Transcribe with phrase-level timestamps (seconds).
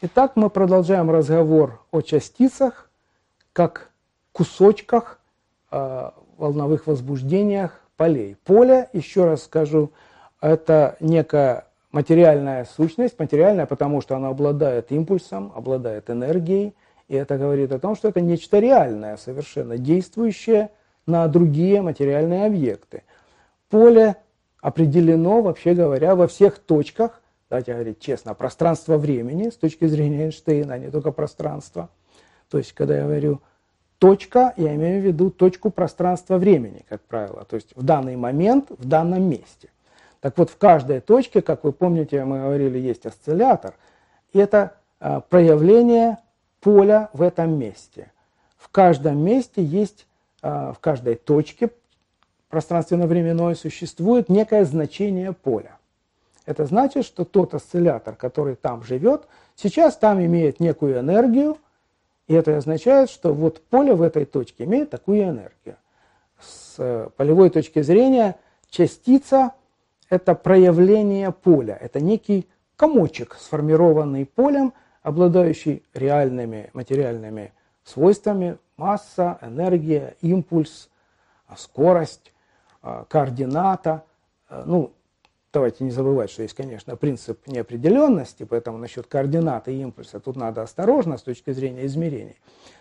[0.00, 2.88] Итак, мы продолжаем разговор о частицах
[3.52, 3.90] как
[4.30, 5.18] кусочках
[5.72, 8.36] э, волновых возбуждениях полей.
[8.44, 9.90] Поле, еще раз скажу,
[10.40, 16.76] это некая материальная сущность, материальная, потому что она обладает импульсом, обладает энергией,
[17.08, 20.70] и это говорит о том, что это нечто реальное, совершенно действующее
[21.06, 23.02] на другие материальные объекты.
[23.68, 24.14] Поле
[24.60, 30.74] определено, вообще говоря, во всех точках давайте говорить честно, пространство времени с точки зрения Эйнштейна,
[30.74, 31.88] а не только пространство.
[32.50, 33.40] То есть, когда я говорю
[33.98, 37.44] точка, я имею в виду точку пространства времени, как правило.
[37.44, 39.68] То есть в данный момент, в данном месте.
[40.20, 43.74] Так вот, в каждой точке, как вы помните, мы говорили, есть осциллятор.
[44.32, 46.18] И это а, проявление
[46.60, 48.10] поля в этом месте.
[48.56, 50.06] В каждом месте есть,
[50.42, 51.70] а, в каждой точке
[52.48, 55.77] пространственно-временной существует некое значение поля.
[56.48, 61.58] Это значит, что тот осциллятор, который там живет, сейчас там имеет некую энергию,
[62.26, 65.76] и это означает, что вот поле в этой точке имеет такую энергию.
[66.40, 68.36] С э, полевой точки зрения
[68.70, 69.52] частица–
[70.08, 77.52] это проявление поля, это некий комочек, сформированный полем, обладающий реальными материальными
[77.84, 80.88] свойствами, масса, энергия, импульс,
[81.58, 82.32] скорость,
[82.82, 84.04] э, координата,
[84.48, 84.94] э, ну,
[85.52, 90.62] давайте не забывать, что есть, конечно, принцип неопределенности, поэтому насчет координаты и импульса тут надо
[90.62, 92.36] осторожно с точки зрения измерений.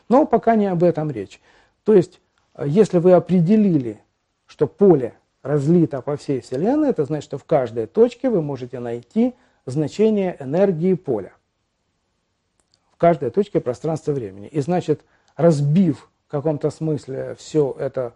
[0.10, 1.42] Но пока не об этом речь.
[1.84, 2.20] То есть,
[2.56, 4.02] э, если вы определили,
[4.46, 9.34] что поле разлито по всей Вселенной, это значит, что в каждой точке вы можете найти
[9.66, 11.34] значение энергии поля.
[12.92, 14.48] В каждой точке пространства времени.
[14.48, 15.02] И значит,
[15.36, 18.14] разбив в каком-то смысле все это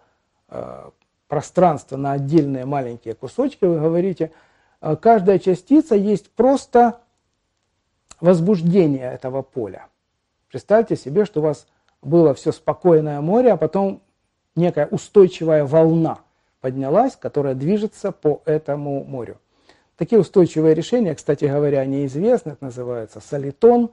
[0.49, 0.89] э,
[1.31, 4.33] пространство на отдельные маленькие кусочки, вы говорите,
[4.81, 6.99] «А каждая частица есть просто
[8.19, 9.87] возбуждение этого поля.
[10.49, 11.67] Представьте себе, что у вас
[12.01, 14.01] было все спокойное море, а потом
[14.57, 16.19] некая устойчивая волна
[16.59, 19.37] поднялась, которая движется по этому морю.
[19.95, 23.91] Такие устойчивые решения, кстати говоря, неизвестны, это называется солитон,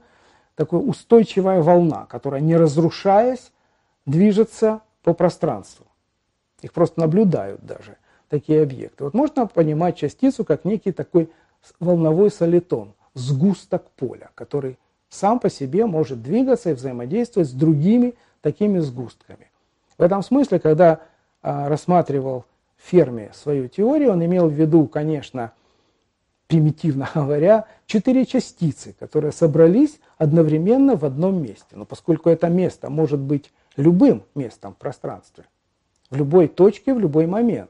[0.55, 3.53] такая устойчивая волна, которая, не разрушаясь,
[4.05, 5.85] движется по пространству.
[6.61, 7.97] Их просто наблюдают даже,
[8.29, 9.03] такие объекты.
[9.03, 11.29] Вот можно понимать частицу как некий такой
[11.79, 14.77] волновой солитон, сгусток поля, который
[15.09, 19.49] сам по себе может двигаться и взаимодействовать с другими такими сгустками.
[19.97, 21.01] В этом смысле, когда
[21.41, 22.45] а, рассматривал
[22.77, 25.51] Ферми свою теорию, он имел в виду, конечно,
[26.47, 31.67] примитивно говоря, четыре частицы, которые собрались одновременно в одном месте.
[31.71, 35.45] Но поскольку это место может быть любым местом в пространстве–
[36.09, 37.69] в любой точке, в любой момент.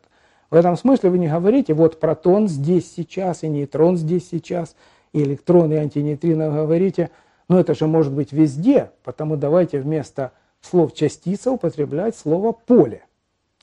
[0.50, 4.76] В этом смысле вы не говорите, вот протон здесь сейчас, и нейтрон здесь сейчас,
[5.14, 7.12] и электрон, и антинейтрино говорите,
[7.48, 13.04] но это же может быть везде, потому давайте вместо слов частица употреблять слово поле.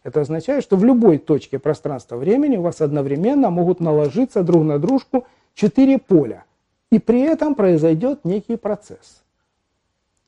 [0.03, 5.27] Это означает, что в любой точке пространства-времени у вас одновременно могут наложиться друг на дружку
[5.55, 6.45] четыре поля.
[6.93, 9.25] И при этом произойдет некий процесс.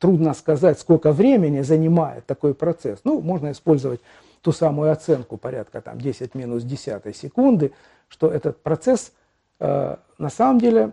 [0.01, 3.01] Трудно сказать, сколько времени занимает такой процесс.
[3.05, 4.01] Ну, можно использовать
[4.43, 7.73] ту самую оценку порядка там 10 минус 10 секунды,
[8.09, 9.13] что этот процесс
[9.61, 10.93] э, на самом деле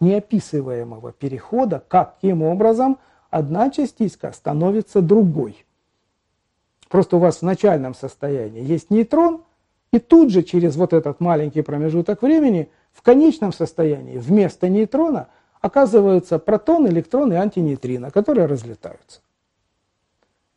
[0.00, 2.98] неописываемого перехода, каким образом
[3.30, 5.64] одна частичка становится другой.
[6.88, 9.44] Просто у вас в начальном состоянии есть нейтрон,
[9.92, 15.28] и тут же через вот этот маленький промежуток времени в конечном состоянии вместо нейтрона
[15.60, 19.20] оказываются протон, электрон и антинейтрино, которые разлетаются.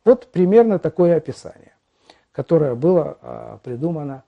[0.04, 1.75] Вот примерно такое описание
[2.36, 4.22] которое было а, придумано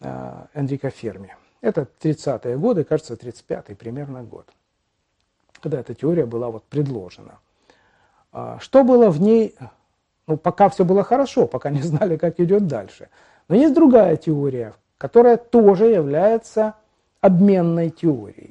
[0.00, 1.36] а, Энрико Ферми.
[1.60, 4.48] Это 30-е годы, кажется, 35-й примерно год,
[5.62, 7.38] когда эта теория была вот предложена.
[8.32, 9.54] А, что было в ней,
[10.26, 13.10] ну, пока все было хорошо, пока не знали, как идет дальше.
[13.46, 16.74] Но есть другая теория, которая тоже является
[17.20, 18.47] обменной теорией.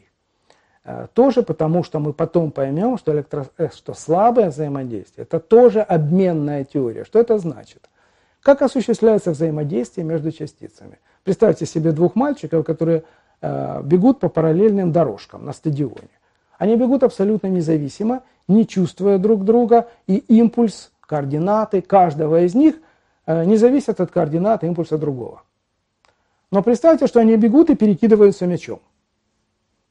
[0.87, 3.45] Э, тоже потому, что мы потом поймем, что, электро...
[3.57, 7.03] Э, что слабое взаимодействие– это тоже обменная теория.
[7.03, 7.89] Что это значит?
[8.41, 10.99] Как осуществляется взаимодействие между частицами?
[11.25, 13.03] Представьте себе двух мальчиков, которые
[13.41, 16.07] э, бегут по параллельным дорожкам на стадионе.
[16.57, 22.75] Они бегут абсолютно независимо, не чувствуя друг друга, и импульс, координаты каждого из них
[23.25, 25.43] э, не зависят от координат импульса другого.
[26.49, 28.79] Но представьте, что они бегут и перекидываются мячом.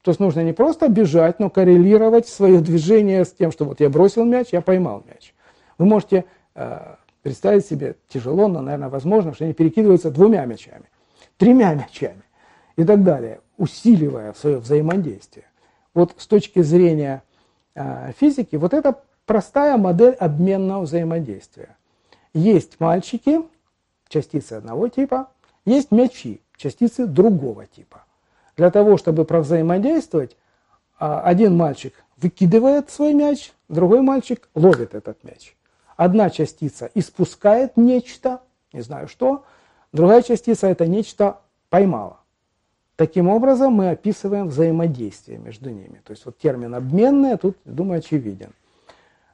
[0.07, 3.89] То есть нужно не просто бежать, но коррелировать свое движение с тем, что вот я
[3.89, 5.33] бросил мяч, я поймал мяч.
[5.77, 6.23] Вы можете
[6.55, 10.85] э, представить себе, тяжело, но, наверное, возможно, что они перекидываются двумя мячами,
[11.35, 12.21] тремя мячами
[12.77, 15.43] и так далее, усиливая свое взаимодействие.
[15.93, 17.21] вот с точки зрения
[17.75, 21.75] э, физики, вот это простая модель обменного взаимодействия.
[22.33, 23.41] Есть мальчики,
[24.07, 25.27] частицы одного типа,
[25.65, 28.05] есть мячи, частицы другого типа.
[28.57, 30.35] Для того, чтобы провзаимодействовать,
[30.99, 35.55] а, один мальчик выкидывает свой мяч, другой мальчик ловит этот мяч.
[35.95, 38.41] Одна частица испускает нечто,
[38.73, 39.45] не знаю что,
[39.93, 41.37] другая частица это нечто
[41.69, 42.19] поймала.
[42.95, 46.01] Таким образом мы описываем взаимодействие между ними.
[46.03, 48.53] То есть вот термин обменное тут, думаю, очевиден.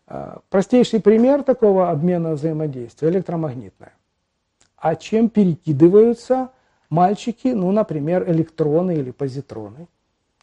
[0.05, 3.93] А, простейший пример такого обмена взаимодействия– электромагнитное.
[4.75, 6.49] А чем перекидываются
[6.93, 9.87] мальчики, ну, например, электроны или позитроны,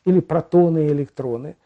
[0.05, 1.57] или протоны и электроны?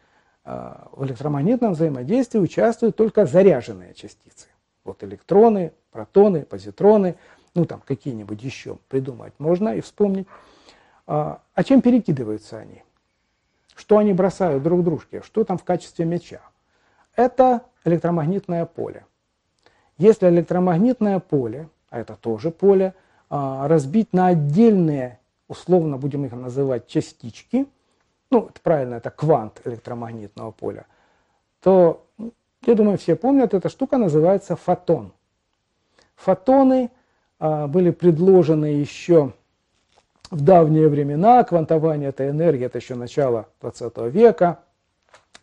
[0.43, 4.47] А, в электромагнитном взаимодействии участвуют только заряженные частицы.
[4.83, 7.15] Вот электроны, протоны, позитроны,
[7.55, 10.27] ну там какие-нибудь еще придумать можно и вспомнить.
[11.07, 12.83] А, а чем перекидываются они?
[13.75, 15.21] Что они бросают друг дружке?
[15.23, 16.41] Что там в качестве мяча?
[17.15, 19.05] Это электромагнитное поле.
[19.97, 22.93] Если электромагнитное поле а это тоже поле,
[23.29, 27.67] разбить на отдельные, условно будем их называть, частички,
[28.29, 30.85] ну, это правильно, это квант электромагнитного поля,
[31.61, 32.05] то,
[32.65, 35.13] я думаю, все помнят, эта штука называется фотон.
[36.15, 36.91] Фотоны
[37.39, 39.33] а, были предложены еще
[40.31, 44.59] в давние времена, квантование этой энергии, это еще начало 20 века,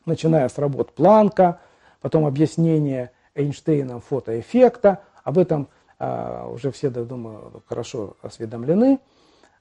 [0.06, 1.60] начиная с работ Планка,
[2.00, 8.98] потом объяснение Эйнштейном фотоэффекта, об этом а, уже все, думаю, хорошо осведомлены.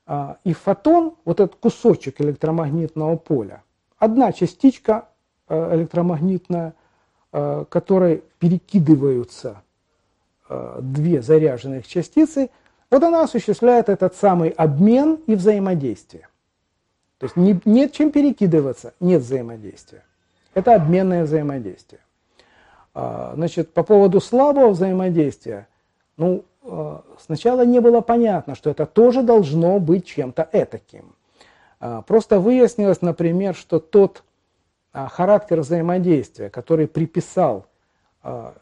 [0.08, 3.64] А, и фотон, вот этот кусочек электромагнитного поля,
[3.98, 5.08] одна частичка
[5.48, 6.74] а, электромагнитная,
[7.32, 9.62] которой перекидываются
[10.50, 12.50] две заряженных частицы,
[12.90, 16.28] вот она осуществляет этот самый обмен и взаимодействие.
[17.20, 20.04] То есть не, нет чем перекидываться, нет взаимодействия.
[20.54, 22.02] Это обменное взаимодействие.
[22.94, 25.70] Значит, по поводу слабого взаимодействия,
[26.22, 31.16] ну, э, сначала не было понятно, что это тоже должно быть чем-то этаким.
[31.80, 34.24] Э, просто выяснилось, например, что тот
[34.94, 37.66] э, характер взаимодействия, который приписал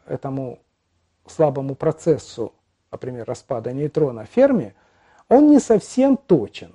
[0.08, 0.60] этому
[1.26, 2.54] слабому процессу,
[2.94, 4.74] например, распада нейтрона Ферми,
[5.28, 6.72] он не совсем точен.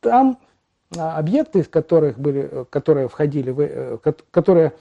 [0.00, 0.36] Там
[0.96, 3.98] объекты, которых были, которые входили, в,
[4.32, 4.72] которые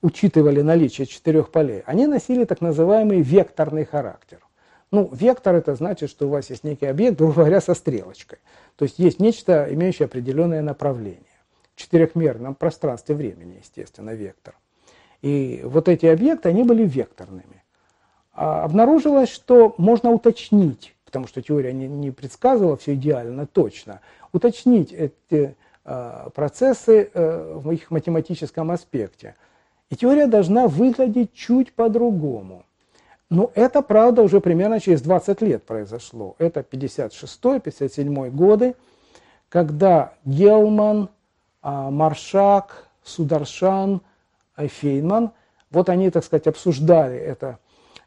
[0.00, 4.45] учитывали наличие четырех полей, они носили так называемый векторный характер.
[4.92, 8.38] Ну, вектор это значит, что у вас есть некий объект, грубо говоря, со стрелочкой.
[8.76, 11.22] То есть есть нечто, имеющее определенное направление.
[11.74, 14.54] В четырехмерном пространстве времени, естественно, вектор.
[15.22, 17.64] И вот эти объекты, они были векторными.
[18.32, 24.00] А обнаружилось, что можно уточнить, потому что теория не, не предсказывала все идеально точно,
[24.32, 29.36] уточнить эти э, процессы э, в их математическом аспекте.
[29.88, 32.65] И теория должна выглядеть чуть по-другому.
[33.28, 36.36] Но это, правда, уже примерно через 20 лет произошло.
[36.38, 38.76] Это 56-57 годы,
[39.48, 41.08] когда Гелман,
[41.60, 44.00] а, Маршак, Сударшан,
[44.56, 45.32] Фейнман,
[45.70, 47.58] вот они, так сказать, обсуждали это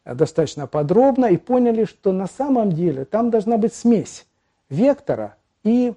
[0.05, 4.25] достаточно подробно и поняли, что на самом деле там должна быть смесь
[4.69, 5.93] вектора и,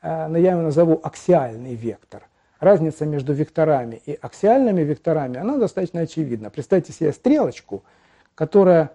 [0.00, 2.22] а, ну, я его назову, аксиальный вектор.
[2.60, 6.50] Разница между векторами и аксиальными векторами, она достаточно очевидна.
[6.50, 7.82] Представьте себе стрелочку–
[8.34, 8.92] которая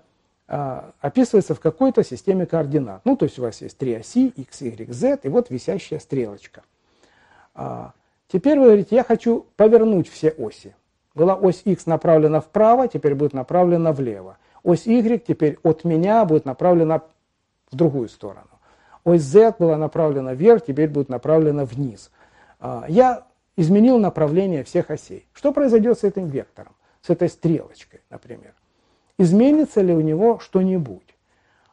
[0.48, 3.01] а, описывается в какой-то системе координат.
[3.05, 6.63] Ну, то есть у вас есть три оси, x, y, z, и вот висящая стрелочка.
[7.53, 7.93] А,
[8.27, 10.75] теперь вы говорите, я хочу повернуть все оси.
[11.13, 14.38] Была ось x направлена вправо, теперь будет направлена влево.
[14.63, 17.01] Ось y теперь от меня будет направлена
[17.72, 18.50] в другую сторону.
[19.03, 22.12] Ось z была направлена вверх, теперь будет направлена вниз.
[22.60, 25.27] А, я изменил направление всех осей.
[25.34, 28.53] Что произойдет с этим вектором, с этой стрелочкой, например?
[29.19, 31.15] Изменится ли у него что-нибудь?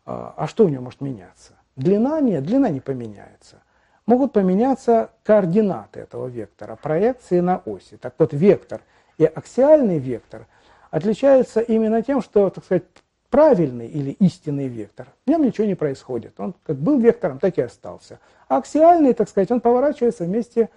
[0.04, 1.52] А, а что у него может меняться?
[1.76, 2.20] Длина?
[2.20, 3.62] Нет, длина не поменяется.
[4.04, 7.98] Могут поменяться координаты этого вектора, проекции на оси.
[7.98, 8.80] Так вот, вектор
[9.16, 10.48] и аксиальный вектор
[10.90, 12.82] отличаются именно тем, что, так сказать,
[13.30, 16.40] правильный или истинный вектор, в нем ничего не происходит.
[16.40, 18.18] Он как был вектором, так и остался.
[18.48, 20.68] А аксиальный, так сказать, он поворачивается вместе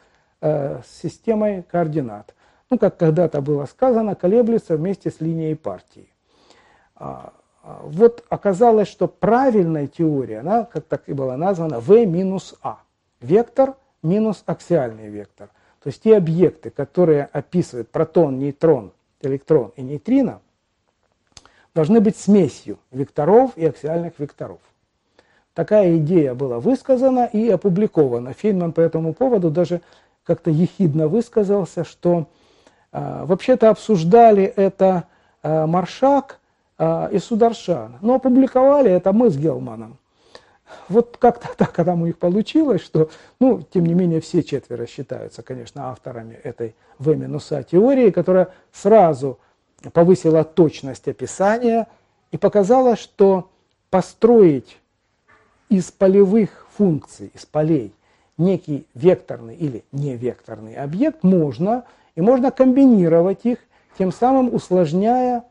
[0.42, 2.36] э, с системой координат.
[2.70, 6.10] Ну, как когда-то было сказано, колеблется вместе с линией партии.
[7.00, 12.56] А, а, вот оказалось, что правильная теория, она, как так и была названа, V минус
[12.62, 12.80] А.
[13.22, 15.50] Вектор минус аксиальный вектор.
[15.82, 18.92] То есть те объекты, которые описывают протон, нейтрон,
[19.22, 20.42] электрон и нейтрино,
[21.74, 24.60] должны быть смесью векторов и аксиальных векторов.
[25.54, 28.34] Такая идея была высказана и опубликована.
[28.34, 29.82] Фейнман по этому поводу даже
[30.24, 32.28] как-то ехидно высказался, что
[32.92, 35.06] э, вообще-то обсуждали это
[35.42, 36.39] э, Маршак
[36.80, 39.98] э, и Сударшан, но опубликовали это мы с Гелманом.
[40.88, 43.10] Вот как-то так там у них получилось, что,
[43.40, 49.40] ну, тем не менее, все четверо считаются, конечно, авторами этой В-А теории, которая сразу
[49.94, 51.88] повысила точность описания
[52.32, 53.50] и показала, что
[53.90, 54.78] построить
[55.70, 57.94] из полевых функций, из полей,
[58.38, 63.60] некий векторный или невекторный объект можно, и можно комбинировать их,
[63.98, 65.44] тем самым усложняя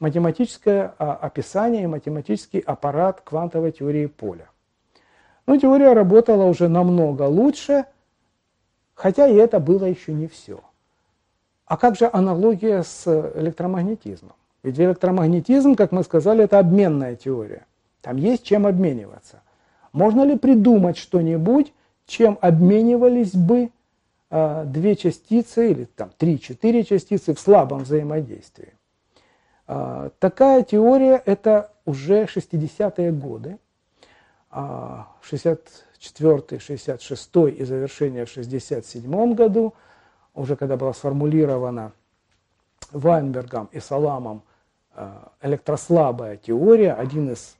[0.00, 4.48] математическое а, описание и математический аппарат квантовой теории поля.
[5.46, 7.86] Но теория работала уже намного лучше,
[8.94, 10.60] хотя и это было еще не все.
[11.66, 14.34] А как же аналогия с электромагнетизмом?
[14.62, 17.66] Ведь электромагнетизм, как мы сказали, это обменная теория.
[18.00, 19.42] Там есть чем обмениваться.
[19.92, 21.72] Можно ли придумать что-нибудь,
[22.06, 23.70] чем обменивались бы
[24.30, 28.74] э, две частицы или там три-четыре частицы в слабом взаимодействии?
[29.66, 33.58] Э, такая теория это уже 60-е годы,
[34.50, 39.74] э, 64-й, 66-й и завершение в 67 году,
[40.34, 41.92] уже когда была сформулирована
[42.90, 44.42] Вайнбергом и Саламом
[45.40, 47.56] электрослабая теория, один из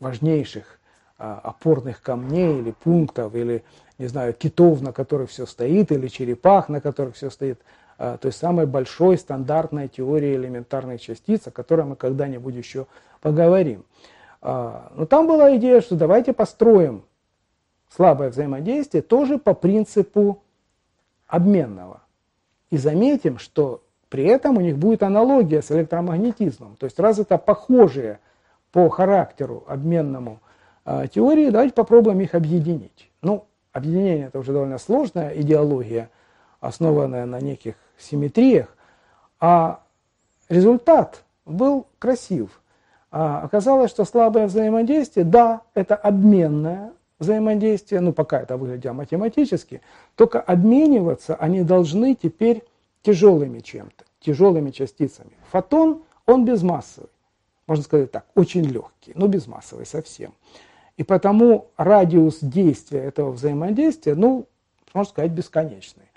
[0.00, 0.78] важнейших
[1.18, 3.64] а, опорных камней или пунктов, или,
[3.98, 8.20] не знаю, китов, на которых все стоит, или черепах, на которых все стоит, а, то
[8.22, 12.86] есть самой большой стандартной теории элементарных частиц, о которой мы когда-нибудь еще
[13.20, 13.84] поговорим.
[14.40, 17.02] А, но там была идея, что давайте построим
[17.88, 20.42] слабое взаимодействие тоже по принципу
[21.26, 22.02] обменного.
[22.70, 26.76] И заметим, что при этом у них будет аналогия с электромагнетизмом.
[26.76, 28.20] То есть раз это похожие
[28.72, 30.40] по характеру обменному
[30.84, 33.10] э, теории, давайте попробуем их объединить.
[33.22, 36.10] Ну, объединение это уже довольно сложная идеология,
[36.60, 38.74] основанная на неких симметриях,
[39.40, 39.80] а
[40.48, 42.60] результат был красив.
[43.10, 49.80] А оказалось, что слабое взаимодействие, да, это обменное взаимодействие, ну пока это выглядело математически,
[50.14, 52.64] только обмениваться они должны теперь
[53.02, 55.32] тяжелыми чем-то, тяжелыми частицами.
[55.50, 57.08] Фотон, он безмассовый
[57.68, 60.32] можно сказать так, очень легкий, но безмассовый совсем.
[60.96, 64.46] И потому радиус действия этого взаимодействия, ну,
[64.94, 66.07] можно сказать, бесконечный.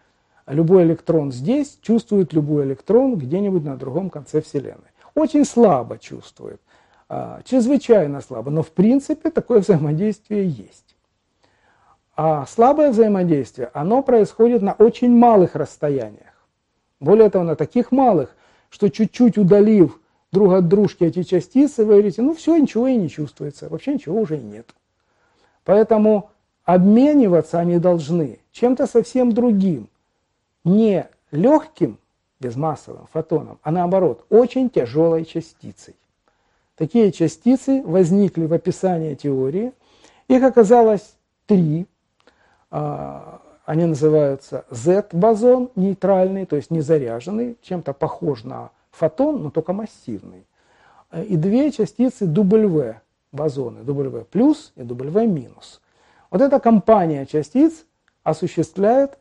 [0.47, 4.91] Любой электрон здесь чувствует любой электрон где-нибудь на другом конце Вселенной.
[5.13, 6.61] Очень слабо чувствует,
[7.09, 10.95] а, чрезвычайно слабо, но в принципе такое взаимодействие есть.
[12.15, 16.47] А слабое взаимодействие, оно происходит на очень малых расстояниях.
[16.99, 18.35] Более того, на таких малых,
[18.69, 19.99] что чуть-чуть удалив
[20.31, 24.21] друг от дружки эти частицы, вы говорите, ну все, ничего и не чувствуется, вообще ничего
[24.21, 24.73] уже и нет.
[25.65, 26.29] Поэтому
[26.63, 29.89] обмениваться они должны чем-то совсем другим,
[30.63, 31.97] не легким,
[32.39, 35.95] безмассовым фотоном, а наоборот, очень тяжелой частицей.
[36.75, 39.73] Такие частицы возникли в описании теории.
[40.27, 41.15] Их оказалось
[41.45, 41.85] три.
[42.71, 50.45] А, они называются Z-бозон, нейтральный, то есть незаряженный, чем-то похож на фотон, но только массивный.
[51.13, 52.95] И две частицы W
[53.31, 55.81] бозоны, W плюс и W минус.
[56.31, 57.85] Вот эта компания частиц
[58.23, 59.19] осуществляет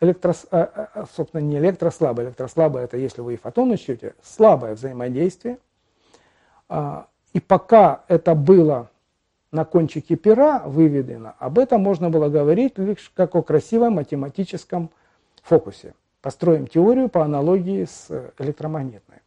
[0.00, 4.74] электрос, а, а, а, собственно, не электрослабое, электрослабое это, если вы и фотон учтете, слабое
[4.74, 5.58] взаимодействие.
[7.32, 8.90] И пока это было
[9.52, 14.90] на кончике пера выведено, об этом можно было говорить лишь как о красивом математическом
[15.42, 15.94] фокусе
[16.26, 19.18] построим теорию по аналогии с э, электромагнитной.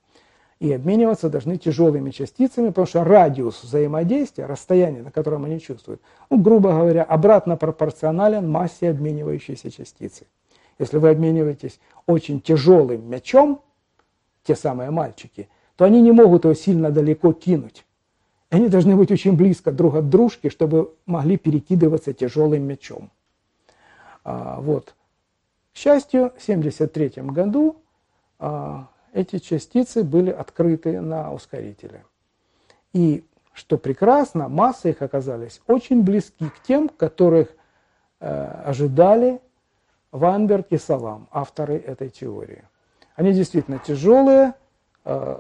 [0.59, 6.41] И обмениваться должны тяжелыми частицами, потому что радиус взаимодействия, расстояние, на котором они чувствуют, ну,
[6.41, 10.25] грубо говоря, обратно пропорционален массе обменивающейся частицы.
[10.79, 13.62] Если вы обмениваетесь очень тяжелым мячом,
[14.43, 17.86] те самые мальчики, то они не могут его сильно далеко кинуть.
[18.50, 23.12] Они должны быть очень близко друг от дружки, чтобы могли перекидываться тяжелым мячом.
[24.24, 24.95] А, вот.
[25.74, 27.75] К счастью, в 1973 году
[28.39, 32.03] а, эти частицы были открыты на ускорителе.
[32.93, 37.50] И, что прекрасно, массы их оказались очень близки к тем, которых
[38.19, 39.41] э, ожидали
[40.11, 42.63] Вайнберг и Салам, авторы этой теории.
[43.15, 44.53] Они действительно тяжелые,
[45.05, 45.39] э,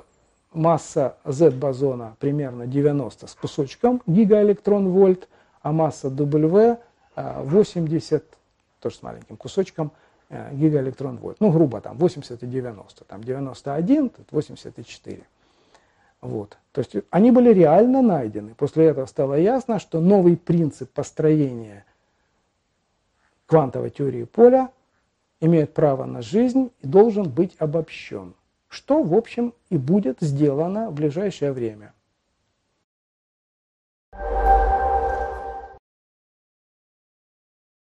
[0.53, 5.27] масса Z-бозона примерно 90 с кусочком гигаэлектрон-вольт,
[5.61, 6.77] а масса W
[7.15, 8.23] 80,
[8.79, 9.91] тоже с маленьким кусочком,
[10.31, 11.37] Э, гигаэлектрон вольт.
[11.39, 13.03] Ну, грубо там 80 и 90.
[13.05, 15.23] Там 91, тут 84.
[16.21, 16.57] Вот.
[16.71, 18.53] То есть они были реально найдены.
[18.53, 21.83] После этого стало ясно, что новый принцип построения
[23.49, 24.69] квантовой теории поля
[25.41, 28.35] имеет право на жизнь и должен быть обобщен,
[28.67, 31.93] что, в общем, и будет сделано в ближайшее время.